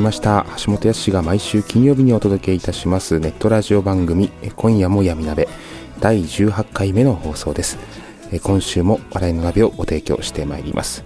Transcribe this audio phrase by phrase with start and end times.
[0.00, 0.46] りました。
[0.64, 3.20] 橋本康が毎週金曜日にお届けいたします。
[3.20, 5.46] ネットラジオ番組今夜も闇鍋。
[6.00, 7.76] 第18回目の放送です。
[8.42, 11.04] 今週も笑いの鍋をご提供してまいります。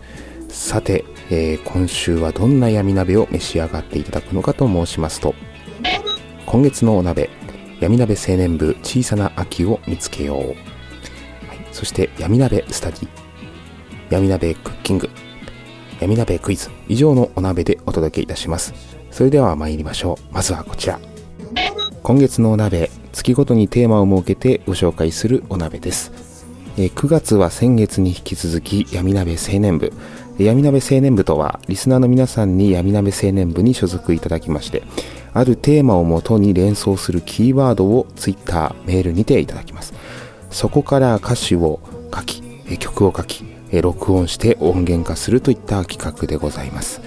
[0.48, 5.34] さて、えー今週はどんな闇鍋を召し上がっていただくのかと申しますと
[6.46, 7.30] 今月のお鍋
[7.80, 10.56] 闇鍋青年部小さな秋を見つけよう、はい、
[11.72, 13.08] そして闇鍋スタディ。
[14.10, 15.10] 闇鍋クッキング。
[16.00, 16.70] 闇鍋クイズ。
[16.88, 18.74] 以上のお鍋でお届けいたします。
[19.10, 20.34] それでは参りましょう。
[20.34, 20.98] まずはこちら。
[22.02, 26.12] 今月のお鍋月ごとにテーマを設けてご紹介するお鍋です。
[26.76, 29.92] 9月は先月に引き続き闇鍋青年部。
[30.36, 34.82] 闇鍋青年部とはリスナーの皆さんに闇鍋青年部に所属いただきまして
[35.32, 39.94] あるテーマをもとに連想するキーワードをツイッターメールにていただきます。
[40.50, 41.78] そこから歌詞を
[42.12, 42.42] 書き
[42.78, 47.00] 曲を書きえ録音して音源化するといった企画でございます。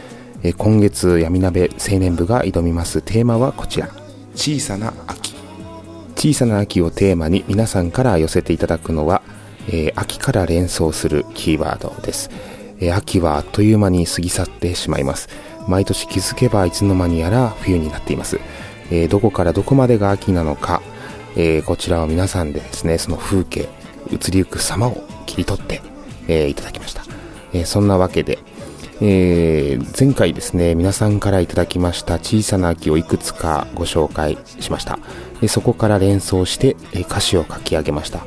[0.43, 3.01] え今月闇鍋青年部が挑みます。
[3.01, 3.89] テーマはこちら。
[4.35, 5.33] 小さな秋。
[6.15, 9.21] 小さな秋をテーマに皆さんから寄せていただくのは、
[9.69, 12.29] えー秋から連想するキーワードです、
[12.79, 15.29] えー秋はあっという間に過ぎ去ってしまいます。
[15.67, 18.39] 毎年気づけばいつの間にやら冬になっています、
[18.91, 20.81] えーどこからどこまでが秋なのか、
[21.37, 23.69] えこちらは皆さんでですねその風景
[24.11, 25.81] 移りゆく様を切り取って、
[26.27, 27.03] えいただきました、
[27.53, 28.39] えそんなわけで
[28.99, 34.99] えー前回ですね皆さんからいただきました小さな秋をいくつかご紹介しました。
[35.41, 38.25] でそこから連想して、え歌詞を書き上げました。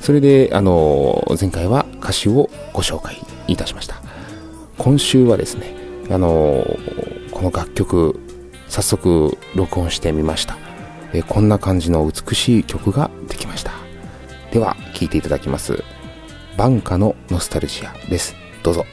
[0.00, 4.00] それで、あのー前回は歌詞をご紹介いたしました。
[4.78, 5.74] 今週はですね、
[6.10, 8.18] あのーこの楽曲
[8.68, 10.56] 早速録音してみました、
[11.12, 13.72] えこんな感じの美しい曲ができました。
[14.50, 15.84] では聴いていただきます。
[16.56, 18.34] バンカのノスタルジアです。
[18.62, 18.86] どうぞ。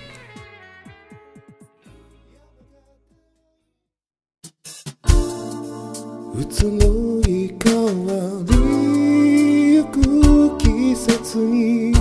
[6.36, 8.12] 移ろい変わ
[8.50, 11.96] りゆく季節に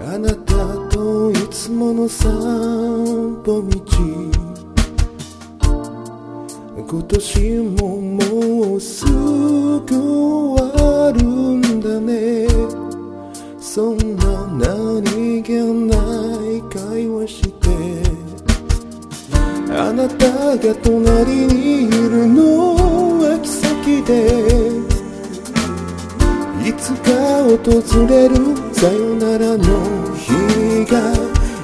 [0.00, 0.54] あなた
[0.90, 3.86] といつもの散歩道。
[6.88, 10.35] 今年ももうすぐ
[27.96, 28.34] 訪れる。
[28.74, 29.64] さよならの
[30.14, 31.00] 日が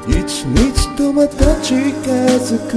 [0.08, 1.76] 一日とまた近
[2.40, 2.72] づく。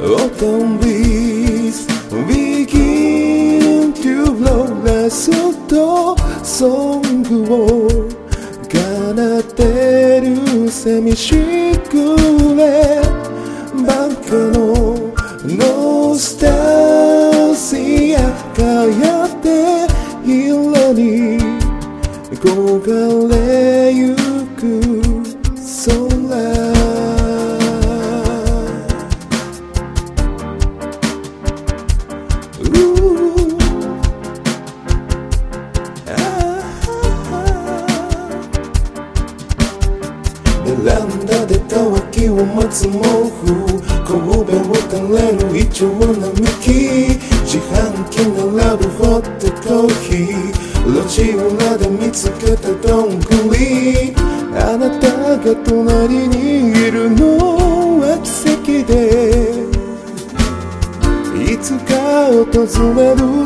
[0.00, 1.86] Autumn breeze
[2.26, 5.30] begin to blow ラス
[5.66, 7.88] トソングを
[8.70, 9.14] 奏
[9.56, 11.34] でる寂し
[11.88, 12.16] く
[12.56, 13.00] れ
[13.86, 15.12] バンカの
[15.44, 16.55] ノスタル
[50.86, 54.14] 路地裏で見つけたどんぐり。
[54.58, 59.66] あなたが隣にいるのは奇跡で。
[61.52, 61.94] いつか
[62.28, 63.45] 訪れる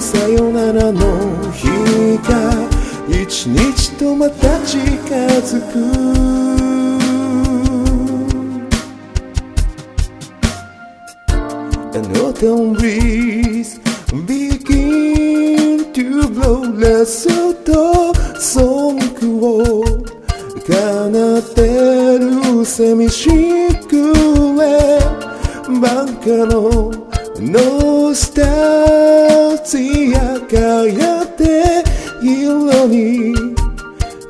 [28.11, 31.85] ノスタルジア輝って
[32.21, 33.37] 色に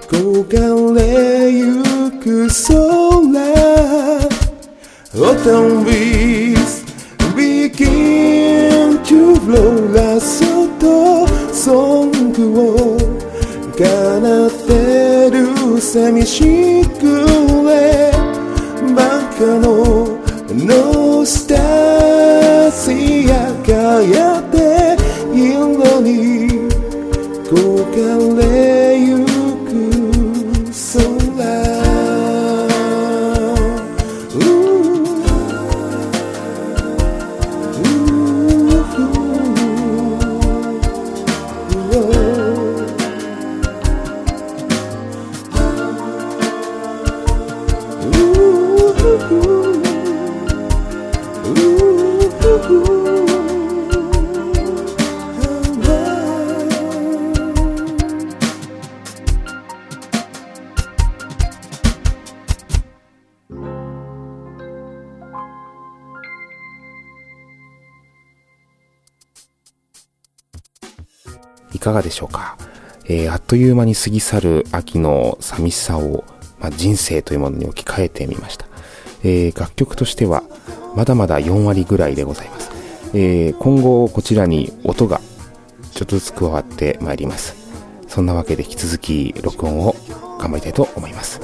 [0.06, 1.82] 焦がれゆ
[2.20, 2.76] く空
[5.14, 6.84] Autumn breeze
[7.34, 12.98] begin to blow ラストソングを
[13.78, 13.84] 奏
[14.46, 16.79] ってる寂しく
[71.90, 72.56] かがでしょうか、
[73.04, 76.24] えーあっという間に過ぎ去る秋の寂しさを、
[76.58, 78.66] まあ、人生というものに置き換えてみました、
[79.22, 80.42] えー楽曲としては
[80.94, 82.70] まだまだ4割ぐらいでございます、
[83.14, 85.20] えー今後こちらに音が
[85.92, 87.56] ちょっとずつ加わってまいります。
[88.08, 89.94] そんなわけで引き続き録音を
[90.38, 91.40] 頑張りたいと思います。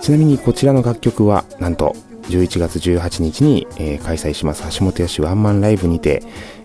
[0.00, 1.96] ちなみにこちらの楽曲はなんと
[2.28, 6.22] 11月18日に、え開催します橋本康ワンマンライブにて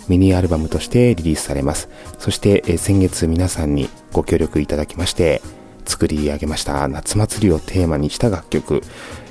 [0.07, 1.89] ミニアルバムとしてリリースされます
[2.19, 5.41] そして、先月皆さんにご協力いただきまして
[5.85, 8.81] 作り上げました夏祭りをテーマにした楽曲、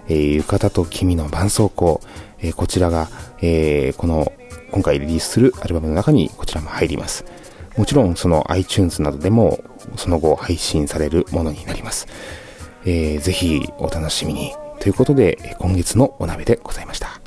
[0.08, 2.00] え浴衣と君の絆創膏、
[2.40, 3.08] えこちらが、
[3.40, 4.32] えこの
[4.70, 7.24] 今回リリースするアルバムの中にこちらも入ります
[7.76, 9.62] もちろんその iTunes などでも
[9.96, 12.06] その後配信されるものになります
[12.84, 14.52] えーぜひお楽しみに。
[14.82, 17.21] ということで、今月のお鍋でございました。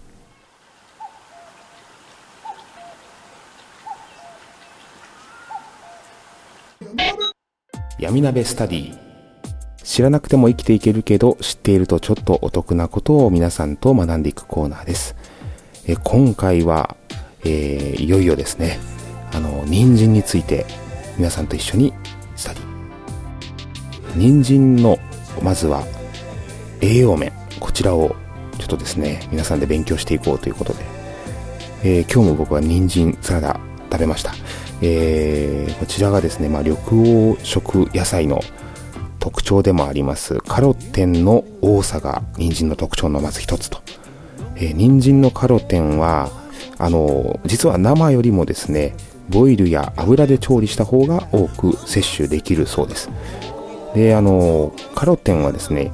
[8.06, 8.98] 闇鍋スタディ。
[9.84, 15.16] 知らなくても生きていけるけど知っているとちょっとお得なことを皆さんと学んでいくコーナーです。
[15.88, 16.98] え今回は、
[17.44, 18.78] えーいよいよですね、
[19.34, 20.68] あの、人参について
[21.18, 21.94] 皆さんと一緒に
[22.36, 22.63] スタディ。
[24.18, 25.00] 人参の
[25.42, 25.84] まずは
[26.81, 27.34] 栄養面。
[27.60, 28.16] こちらを
[28.60, 30.80] ちょっとですね皆さんで勉強していこうということで、
[31.84, 33.60] えー今日も僕は人参サラダ
[33.92, 34.36] 食べました、
[34.81, 36.77] えーこちらがですね、まあ、緑
[37.38, 38.42] 黄色野菜の
[39.19, 43.81] 特徴でもありますカロテンの多さが人参の特徴のまず一つと、
[44.56, 46.30] えー人参のカロテンは
[46.77, 48.95] あの実は生よりもですね
[49.30, 53.09] ボイルや油で調理した方が多く摂取できるそうです。
[53.95, 55.92] であのカロテンはですね、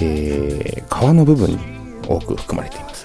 [0.00, 1.58] えー皮の部分に
[2.06, 3.04] 多く含まれています。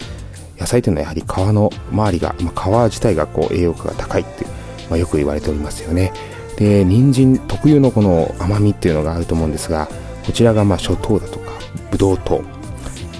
[0.59, 4.49] 野菜というのはやはり皮の周りが、まあ、皮自体がこう栄養価が高いっていう、
[4.91, 6.13] まあ、よく言われておりますよね。
[6.57, 9.87] で人参特有のこの甘みっていうのがあると思うんですが
[10.25, 11.53] こちらがまあ諸糖だとか
[11.89, 12.43] ブドウ糖、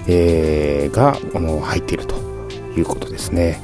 [0.06, 2.14] えーがあの入っていると
[2.76, 3.60] いうことですね、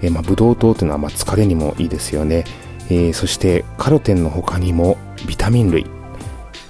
[0.00, 2.44] えーまあ、ブドウ糖というのはま疲れにもいいですよね、
[2.88, 4.96] えーそしてカロテンの他にも
[5.26, 5.84] ビタミン類。
[5.84, 5.90] こ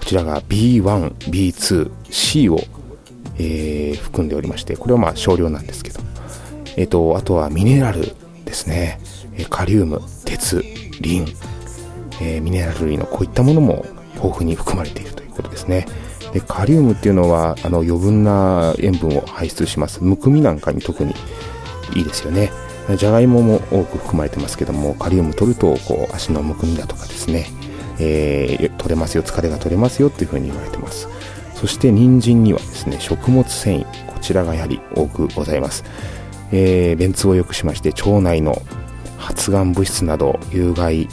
[0.07, 2.59] ちらが B1、B2、C を、
[3.39, 6.01] え含んでおりまして、これはまあ少量なんですけど、
[6.77, 8.15] えっ、と、あとはミネラル
[8.47, 9.01] ですね、
[9.37, 10.01] えカリウム、
[10.39, 10.63] 鉄、
[11.01, 11.27] リン、
[12.21, 15.87] えーミネラル類のこういったものも豊富に含まれているということですね。
[16.33, 20.03] でカリウムっていうのはあの余分な塩分を排出します。
[20.03, 21.15] むくみなんかに特に
[21.95, 22.51] いいですよね。
[22.97, 27.47] じゃがいもも多く含まれてますけども、カリウム取るとこう足のむくみだとかですね、
[27.99, 31.09] えー取れますよ、疲れが取れますよっていうふうに言われてます。
[31.55, 35.85] そして人参にはですね、食物繊維、こちらがやはり多くございます。
[36.53, 38.63] えー便通を良くしまして、腸内の
[39.29, 41.07] 発がん物質など有害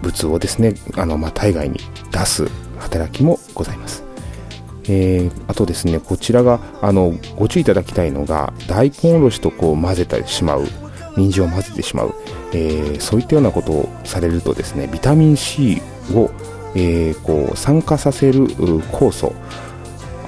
[0.00, 1.80] 物をですね、あの、まあ、体外に
[2.12, 2.48] 出す
[2.78, 4.04] 働きもございます。
[4.84, 10.66] えーあとですね、こちらが、あの、ご注意いただきたいのが、大根おろしとこう混ぜてしまう、
[11.16, 12.14] 人参を混ぜてしまう、
[12.52, 15.82] えー、そういったようなことをされるとですねビタミン C
[16.14, 16.30] を、
[16.76, 19.34] えー、こう酸化させる酵素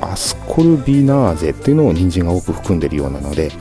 [0.01, 3.53] アスコルビナーゼっていうのを人参が多く含んでいるようなので、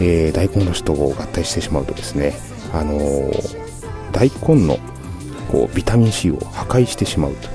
[0.00, 2.34] えー、大根おろしと合体してしまうとですね、
[2.72, 4.78] あのー、大根の
[5.50, 7.52] こうビタミン C を破壊してしまうという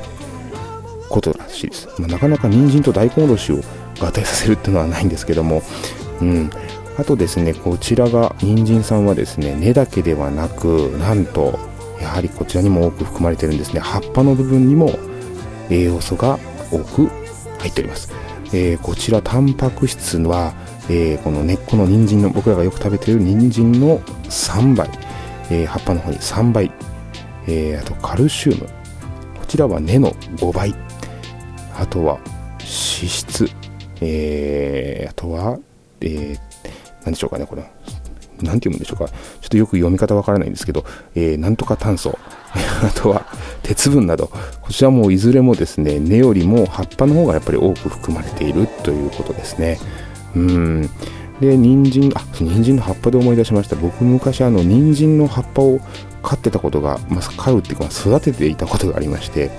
[1.09, 3.62] ことらしいです、まあ、なかなか人参と大根おろしを
[4.00, 5.63] 合体させるっていうのはないんですけども、
[6.21, 6.50] うん、
[6.97, 11.59] あとですねこちらが人参さんはですね根だけではなくなんと
[12.00, 13.79] やはりこちらにも多く含まれてるんですね。
[13.79, 15.00] 葉っぱの部分にも
[15.69, 16.39] 栄養素が
[16.71, 17.07] 多く
[17.59, 18.12] 入っております、
[18.53, 20.53] えー、こちらタンパク質は、
[20.89, 24.89] えー、この根っこの人参の僕らがよく食べている人参の3倍、
[25.50, 26.72] え、葉っぱの方に3倍、
[27.48, 28.62] えあとカルシウム。
[29.39, 30.75] こちらは根の5倍。
[31.77, 32.20] あとは
[32.60, 33.50] 脂質、
[34.01, 35.58] えあとは、
[36.01, 36.38] え
[37.04, 37.63] 何でしょうかねこれ
[38.42, 39.08] 何て読むんでしょうか。
[39.08, 39.13] ちょ
[39.48, 40.86] っとよく読み方わからないんですけど、
[41.16, 42.18] えー、なんとか炭素。
[42.84, 43.25] あとは
[43.63, 44.32] 鉄分など。
[44.62, 49.80] こちらもいずれもですね根よりも葉っぱの方がやっぱり多く含まれているということですね。
[50.36, 50.89] うん。
[51.39, 55.79] で人参あ人参の葉っぱで思い出しました僕昔あの人参の葉っぱを
[56.24, 59.51] 飼ってたことが、まあ、飼うっていうか育てていたことがありまして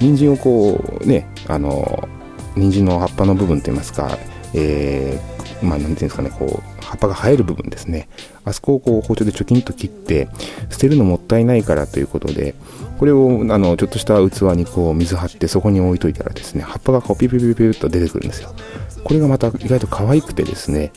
[0.00, 2.08] 人参をこうねあの
[2.56, 4.18] 人参の葉っぱの部分といいますか、
[4.54, 8.08] えー、まあ、なんていうんですかね、こう、葉っぱが生える部分ですね。
[8.44, 10.28] あそこをこう包丁でチョキンと切って、
[10.70, 12.54] 捨てるのもったいないからということで、
[12.98, 18.54] これをあのちょっとした器にこう水張ってそこに置いといたらですね、葉っぱがこうピピピピピと出てくるんですよ。
[19.02, 20.92] これがまた意外と可愛くてですね、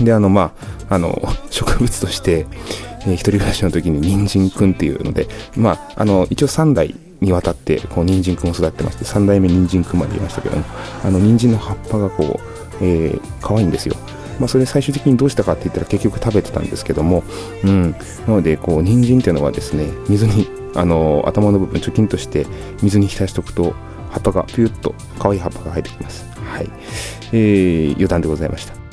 [0.00, 0.52] で、あの、ま
[0.88, 2.46] あ、あの、植物として、
[3.02, 5.26] えー、一人暮らしの時に人参くんっていうので、
[5.56, 10.64] まあ、あの、一応3代にわたって、こう、人参くんを育ってまして、3代目人参くんまでいましたけども、
[11.04, 12.40] あの、人参の葉っぱがこ
[12.80, 13.96] う、えー、可愛いんですよ。
[14.38, 17.24] まあ、それ最終的にどうしたかって言ったら結局食べてたんですけども、
[17.64, 17.98] うん、な
[18.28, 22.46] のでこう人参っていうのはですね水にあの頭の部分貯金として
[22.82, 23.74] 水に浸しておくと
[24.10, 26.26] 葉っぱがピュッと可愛い葉っぱが生えてきます。
[26.36, 26.70] はい、
[27.32, 28.85] えー、余談でございました。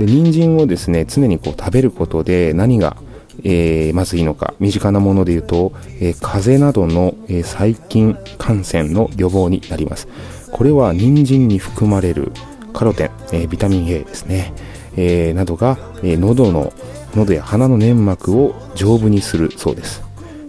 [0.00, 2.96] で人参をですね常にこう食べることで何が
[3.42, 10.08] えー、まずいいのか身近なもので言うと、えー、風邪などの、えー、細菌感染の予防になります。
[10.52, 12.32] これは人参に含まれる
[12.72, 14.52] カロテン、え、ビタミン A ですね、
[14.96, 16.72] え、などが、え、喉の
[17.14, 20.02] 喉や鼻の粘膜を丈夫にするそうです。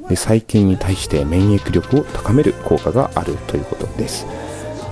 [0.09, 4.25] で細菌に対して免疫力を高める効果があるということです。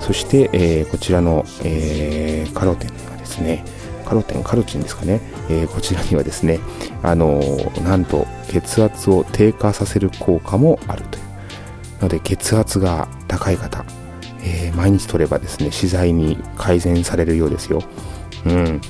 [0.00, 3.64] そして、え、こちらの、え、カロテンがですね
[4.10, 6.58] カロテンカロチンですかね、えー、こちらにはですね
[7.02, 7.40] あの
[7.84, 11.20] なんと血圧を低下させる効果もあるとい
[12.00, 13.84] うので血圧が高い方
[14.42, 17.82] えー、毎日取ればですね自在に改善されるようですよ。
[18.46, 18.80] うん、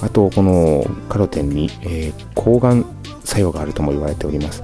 [0.00, 2.86] あとこのカロテンに、え、抗がん
[3.22, 4.62] 作用があるとも言われております。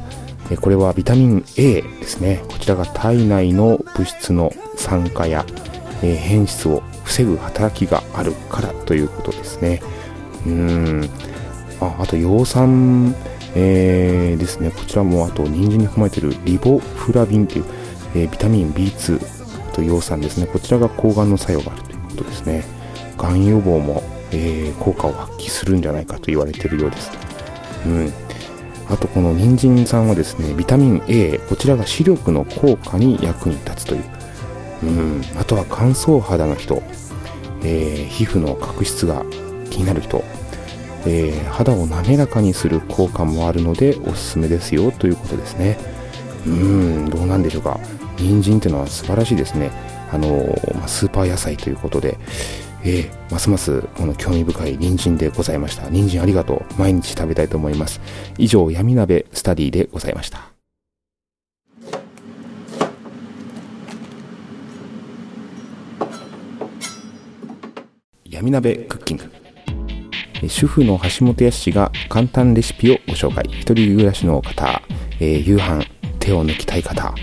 [0.61, 2.43] これはビタミン A ですね。
[2.49, 5.45] こちらが体内の物質の酸化や、
[6.03, 9.83] え、変質を防ぐ働きがあるからということですね。
[10.47, 11.11] うん。
[11.81, 13.15] ああと葉酸、
[13.55, 14.71] えー、ですね。
[14.71, 17.65] こちらもあと人参に含まれているリボフラビンという、
[18.15, 20.47] えー、ビタミン B2 と葉酸ですね。
[20.47, 22.65] こちらが抗がんの作用があるということですね。
[23.17, 27.11] がん予防も、えー、効果を発揮するんじゃないかと言われているようです。
[27.87, 28.13] うん。
[28.89, 34.05] あとこの人参さんはですねビタミン A こちらが視力の効果に役に立つという。
[34.83, 35.23] うん。
[35.39, 36.83] あとは乾燥肌の人、
[37.63, 39.25] えー、皮膚の角質が
[39.71, 40.23] 気になる人。
[41.07, 45.79] えー、肌を滑らかにする効果もあるのでおすすめですよということですね
[46.47, 47.81] うんどうなんでしょうか
[48.21, 49.71] 人参っていうのは素晴らしいですね。
[50.13, 52.19] あのまあスーパー野菜ということで、
[52.85, 55.89] えー、ますますこの興味深い人参でございました。
[55.89, 56.75] 人参ありがとう。
[56.79, 58.01] 毎日食べたいと思います。
[58.39, 60.51] 以上、闇鍋スタディでございました。
[68.25, 69.40] 闇鍋クッキング。
[70.49, 73.45] 主婦の橋本康が簡単レシピをご紹介。
[73.51, 74.83] 一人暮らしの方、
[75.21, 75.87] えー、夕飯、
[76.19, 77.15] 手を抜きたい方、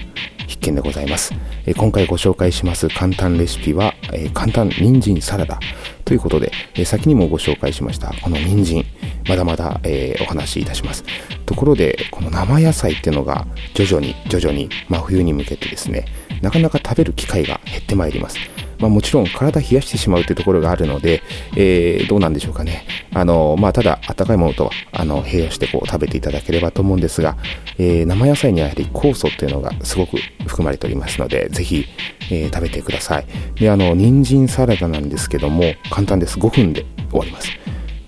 [0.48, 1.34] 必見でございます。
[1.66, 5.60] え今回ご紹介します簡単レシピは、え簡単人参サラダ
[6.06, 8.86] ということで、え先にもご紹介しましたこの人参、
[9.28, 11.04] まだまだ、え、お話しいたします。
[11.46, 16.06] ところで、この生野菜っていうのが徐々に徐々に真冬に向けてですね、
[16.42, 18.38] なかなか食べる機会が減ってまいります。
[18.80, 21.22] まあ、もちろん体冷やしてしまうというところがあるので、
[21.56, 22.86] えー、どうなんでしょうかね。
[23.14, 27.38] あの、まあ、ただ、温かいものとは、あの、併用してこう食べていただければと思うんですが、
[27.78, 31.86] えー、生野菜にはやはり酵素っていうのがすごく含まれておりますので、ぜひ、
[32.32, 33.26] えー、食べてください。
[33.56, 36.38] で、あの、人参サラダなんですけども、簡単です。
[36.38, 37.50] 5分で終わります。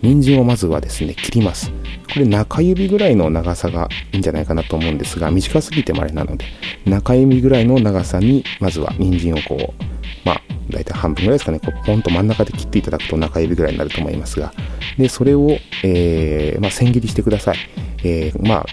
[0.02, 1.72] 人参をまずはですね、切ります。
[2.14, 6.46] これ中指ぐらいの長さがいいんじゃないかなと思うんですが、短すぎてもあれなので、
[6.86, 9.84] 中指ぐらいの長さに、まずは人参をこう、
[10.26, 14.54] まあ、大体半分ぐらいですかね、こうポンと真ん中で切っていただくと中指ぐらいになると思いますが、
[14.98, 17.58] で、それを、えー、まあ、千切りしてください。
[18.04, 18.66] えー、まあ、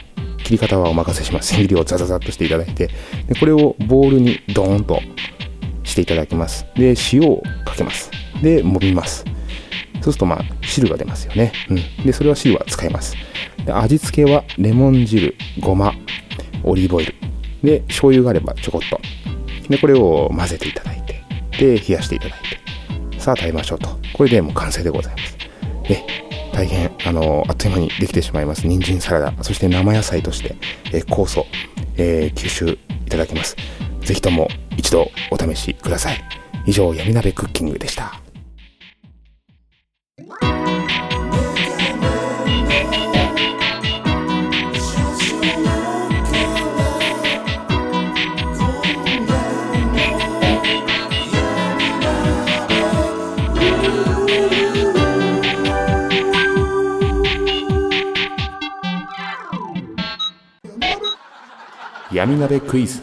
[0.45, 1.49] 切り方はお任せします。
[1.55, 2.89] 千切りをザザザッとしていただいて、
[3.27, 5.01] で、これをボウルにドーンと
[5.83, 6.67] していただきます。
[6.77, 8.11] で、塩をかけます。
[8.43, 9.25] で、揉みます。
[10.07, 11.53] そうすると、まあ、汁が出ますよね。
[11.69, 12.05] うん。
[12.05, 13.17] で、それは汁は使います。
[13.65, 15.93] で味付けは、レモン汁、ごま、
[16.63, 17.15] オリーブオイル。
[17.65, 19.01] で、醤油があればちょこっと。
[19.69, 21.25] で、これを混ぜていただいて、
[21.59, 22.39] で、冷やしていただい
[23.11, 23.89] て、さあ食べましょうと。
[24.13, 25.37] これでもう完成でございます。
[25.91, 26.05] え、
[26.53, 28.65] 大変、あの、あっという間にできてしまいます。
[28.69, 30.55] 人参サラダ、そして生野菜として、
[30.93, 31.47] え酵素、
[31.97, 33.57] えー、吸収いただけます。
[34.03, 34.47] ぜひとも
[34.77, 36.25] 一度お試しください。
[36.65, 38.21] 以上、闇鍋クッキングでした。
[62.27, 63.01] 闇鍋クイズ。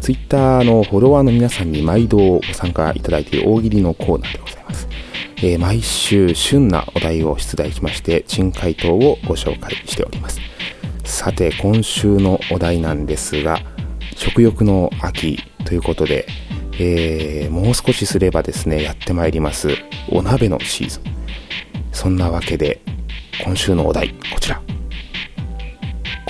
[0.00, 4.86] ツイッターのフォロワーの皆さんに毎度ご参加いただいている大喜利のコーナーでございます、
[5.38, 10.40] えー、毎週旬なお題を出題しまして珍回答をご紹介しております。
[11.02, 13.58] さて今週のお題なんですが
[14.14, 16.24] 食欲の秋ということで、
[16.74, 19.70] えー、もう少しすればですねやってまいります
[20.08, 21.02] お鍋のシーズン。
[21.90, 22.80] そんなわけで
[23.44, 24.67] 今週のお題こちら。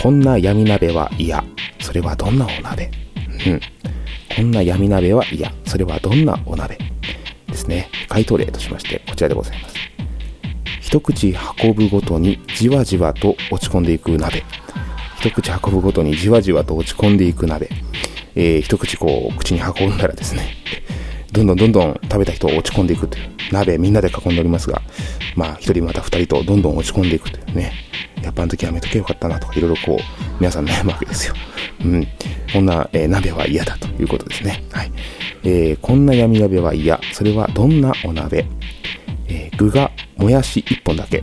[0.01, 1.43] こんな闇鍋は嫌。
[1.81, 2.89] それはどんなお鍋？
[3.47, 3.61] うん。
[4.37, 5.53] こんな闇鍋は嫌。
[5.67, 6.79] それはどんなお鍋？
[7.49, 7.89] ですね。
[8.09, 9.75] 回答例としまして、こちらでございます。
[10.81, 14.45] 一口運ぶごとにじわじわと落ち込んでいく鍋。
[15.19, 17.69] 一口運ぶごとにじわじわと落ち込んでいく鍋。
[18.37, 20.55] えー、一口こう、口に運んだらですね、
[21.33, 23.29] どんどんどんどん食べた人を落ち込んでいくという。
[23.53, 24.83] 鍋みんなで囲んでおりますが、
[25.37, 27.73] まあ一人また二人とどんどん落ち込んでいくというね。
[28.23, 30.03] やっぱあの時やめとけよかったなとか、いろいろこう、
[30.41, 31.35] 皆さん悩むわけですよ。
[31.85, 32.07] うん。
[32.53, 34.65] こんな、えー、鍋は嫌だということですね。
[34.73, 34.93] はい。
[35.45, 37.01] えー、こんな闇鍋は嫌。
[37.13, 38.47] それはどんなお鍋？
[39.29, 41.23] えー、具がもやし一本だけ。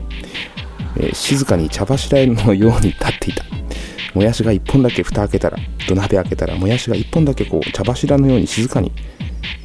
[0.98, 3.44] えー、静かに茶柱のように立っていた。
[4.14, 8.94] もやしが一本だけ蓋開けたら、土鍋開けたら、もやしが一本だけこう、茶柱のように静かに、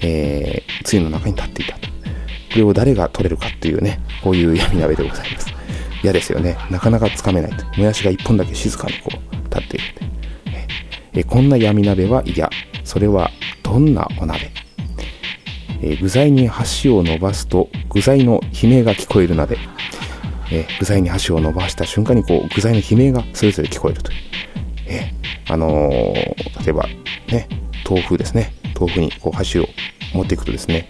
[0.03, 1.89] えー、つゆの中に立っていたと。
[1.89, 5.55] これを誰が取れるかっていうね、こういう闇鍋でございます。
[6.03, 6.57] 嫌ですよね。
[6.71, 7.65] なかなかつかめないと。
[7.79, 9.85] もやしが一本だけ静かにこう立っている
[11.13, 12.49] えこんな闇鍋は嫌。
[12.85, 13.31] それは
[13.63, 14.51] どんなお鍋？
[15.83, 19.59] え具材に箸を伸ばすと具材の悲鳴が聞こえる鍋。
[20.53, 24.19] え具材に箸を伸ばした瞬間にこう具材の悲鳴がそれぞれ聞こえるという。
[24.87, 25.13] え
[25.49, 26.87] あのー、例えば
[27.29, 27.49] ね、
[27.89, 28.53] 豆腐ですね。
[28.81, 29.69] 豆腐にこう箸を
[30.15, 30.89] 持っていくとですね、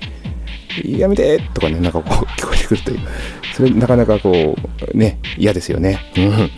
[0.85, 3.00] やめてとかね、なんかこう 聞こえてくるという。
[3.55, 4.57] それなかなかこ
[4.94, 5.98] う、ね、嫌ですよね。
[6.16, 6.50] うん。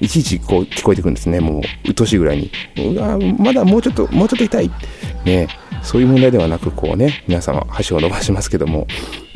[0.00, 1.40] いちいちこう聞こえてくるんですね。
[1.40, 2.50] もう、鬱陶しいぐらいに。
[2.78, 4.70] うわまだもうちょっと、もうちょっと痛い。
[5.24, 5.48] ね、
[5.82, 8.86] そういう問題ではなく、こうね、皆様箸を伸ばしますけども、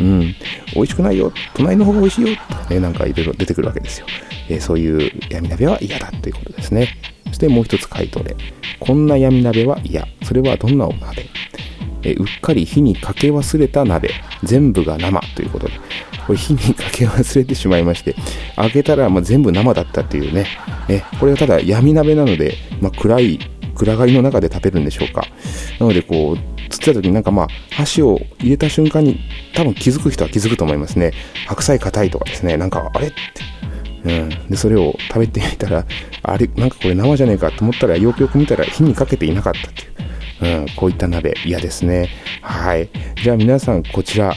[0.01, 0.35] うん、
[0.75, 1.33] 美味しくないよ。
[1.55, 2.37] 隣の方が美味しいよ。
[2.49, 4.07] とかね、なんかいろいろ出てくるわけですよ。
[4.49, 6.89] えー、そういう闇鍋は嫌だということですね。
[7.27, 8.37] そしてもう一つ回答で、
[8.81, 10.07] こんな闇鍋は嫌。
[10.23, 11.27] それはどんなお鍋？
[12.05, 14.11] えうっかり火にかけ忘れた鍋。
[14.45, 15.75] 全部が生ということで。
[16.27, 18.15] これ火にかけ忘れてしまいまして、
[18.57, 20.47] 開けたらもう全部生だったっていうね。
[20.89, 23.39] え、これはただ闇鍋なので、まあ、暗い、
[23.75, 25.27] 暗がりの中で食べるんでしょうか。
[25.81, 29.19] なのでこう、釣った時になんかまあ、箸を入れた瞬間に
[29.55, 31.13] 多分気づく人は気づくと思いますね。
[31.47, 33.17] 白菜硬いとかですね、なんかあれって。
[34.09, 34.29] うん。
[34.49, 35.85] で、それを食べてみたら、
[36.23, 39.99] あれ、なんかこれ生じゃねえかと思ったら、よくよく見たら火にかけていなかったっていう。
[40.41, 42.09] うん、こういった鍋嫌ですね。
[42.43, 42.89] はい。
[43.23, 44.35] じゃあ皆さんこちら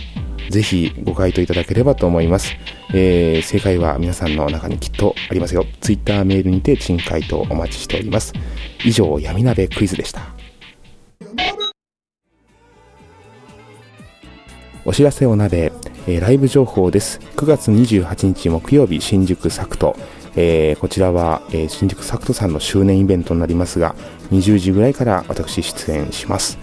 [0.49, 2.55] ぜひご回答いただければと思います。
[2.93, 5.65] えー、正解は皆さんの中にきっとありますよ。
[5.79, 8.33] Twitter メールにて珍回答お待ちしております。
[8.83, 10.21] 以上、闇鍋クイズでした。
[14.83, 15.71] お知らせお鍋、
[16.07, 17.19] えー、ライブ情報です。
[17.35, 19.95] 9月28日木曜日、新宿サクト。
[20.35, 23.95] えー、こちらは、えー、新宿サクトさんの周年イベントになりますが、
[24.31, 26.57] 20時ぐらいから私出演します。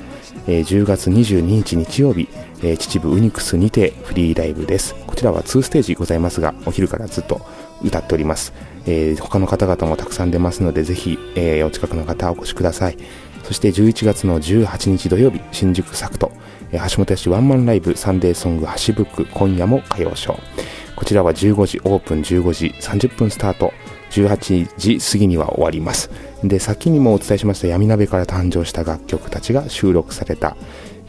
[0.49, 2.29] えー、10月22日日曜日、
[2.65, 4.97] え、秩父ウニクスにてフリーライブです。
[5.07, 7.41] こちらは2ステージございますが、お昼からずっと
[7.85, 8.53] 歌っております。
[8.87, 12.99] え、他の方々もたくさん出ますので、ぜひ、え、お近くの方お越しください。
[13.45, 16.33] そして11月の18日土曜日、新宿サクト、
[16.73, 20.69] 橋本屋市ワンマンライブサンデーソング橋ブック今夜も歌謡ショー。
[20.99, 23.73] こちらは15時オープン15時30分スタート
[24.11, 26.11] 18時過ぎには終わります
[26.43, 30.57] で先にもお伝えしました闇鍋から誕生した楽曲たちが収録された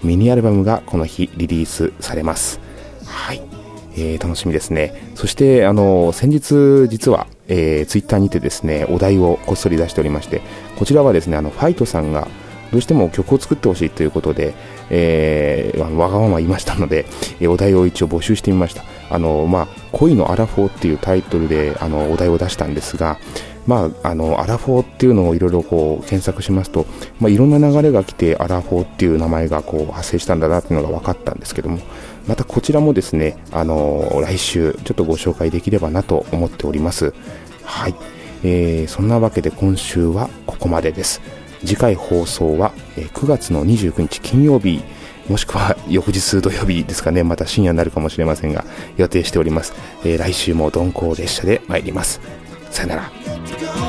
[0.03, 2.59] ミニアルバムがこの日リリースされます
[3.03, 3.41] はい
[3.95, 5.11] えー、楽しみですね。
[5.15, 10.41] そして、あの、先日、実は、えー、ツイッターにてですね、お題をこっそり出しておりまして、
[10.77, 12.27] こちらはですね、あの、ファイトさんが、
[12.71, 14.53] どうしても曲を作ってほしいということで、
[14.89, 17.05] えー、わがまま言いましたので、
[17.39, 18.83] えお題を一応募集してみました。
[19.09, 23.17] あの、まあ、恋のアラフォーっていうタイトルで、あの、お題を出したんですが、
[23.67, 26.85] まあ、あの、アラフォーっていうのをいろいろこう検索しますと、
[27.19, 31.79] まあ、いろんな流れが来て、アラフォーっていう名前がこう発生したんだなっていうのが分かったんですけども、
[32.27, 37.13] またこちらもですね、あの、来週ちょっとご紹介できればなと思っております。
[37.63, 37.95] はい。
[38.43, 41.21] えー、そんなわけで今週はここまでです。
[41.61, 44.81] 次回放送は9月の29日金曜日、
[45.27, 48.65] もしくは 翌日土曜日ですかね、また深夜になるかもしれませんが、
[48.97, 49.73] 予定しております。
[50.03, 52.19] えー、来週も鈍行列車で参ります。
[52.71, 53.88] さよなら。